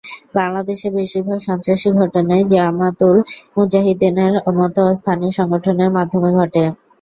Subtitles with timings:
[0.35, 3.17] বাংলাদেশে বেশির ভাগ সন্ত্রাসী ঘটনাই জামাআতুল
[3.55, 6.63] মুজাহিদীনের মতো স্থানীয় সংগঠনের মাধ্যমে ঘটে।